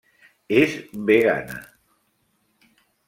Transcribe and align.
És 0.61 0.77
vegana. 1.09 1.61